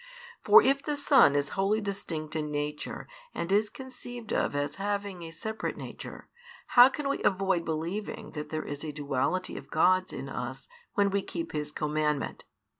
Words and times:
For 0.43 0.63
if 0.63 0.81
the 0.81 0.97
Son 0.97 1.35
is 1.35 1.49
wholly 1.49 1.79
distinct 1.79 2.35
in 2.35 2.49
nature 2.49 3.07
and 3.35 3.51
is 3.51 3.69
conceived 3.69 4.33
of 4.33 4.55
as 4.55 4.77
having 4.77 5.21
a 5.21 5.29
separate 5.29 5.77
nature, 5.77 6.27
how 6.69 6.89
can 6.89 7.07
we 7.07 7.21
avoid 7.21 7.65
believing 7.65 8.31
that 8.31 8.49
there 8.49 8.65
is 8.65 8.83
a 8.83 8.91
duality 8.91 9.57
of 9.57 9.69
Gods 9.69 10.11
in 10.11 10.27
us 10.27 10.67
when 10.95 11.11
we 11.11 11.21
keep 11.21 11.51
His 11.51 11.71
commandment? 11.71 12.45